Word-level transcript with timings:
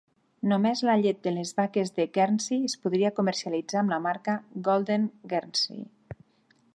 Només 0.51 0.79
la 0.87 0.95
llet 1.01 1.19
de 1.27 1.33
les 1.33 1.51
vaques 1.59 1.91
de 1.99 2.07
Guernsey 2.17 2.65
es 2.69 2.75
podia 2.87 3.13
comercialitzar 3.19 3.79
amb 3.83 3.95
la 3.95 4.03
marca 4.07 4.39
Golden 4.69 5.09
Guernsey. 5.35 5.85